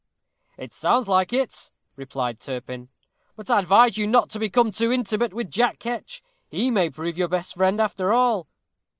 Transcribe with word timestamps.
"It 0.57 0.73
sounds 0.73 1.07
like 1.07 1.31
it," 1.31 1.69
replied 1.95 2.39
Turpin; 2.39 2.89
"but 3.35 3.51
I 3.51 3.59
advise 3.59 3.99
you 3.99 4.07
not 4.07 4.31
to 4.31 4.39
become 4.39 4.71
too 4.71 4.91
intimate 4.91 5.31
with 5.31 5.51
Jack 5.51 5.77
Ketch. 5.77 6.23
He 6.49 6.71
may 6.71 6.89
prove 6.89 7.19
your 7.19 7.27
best 7.27 7.53
friend, 7.53 7.79
after 7.79 8.11
all." 8.11 8.47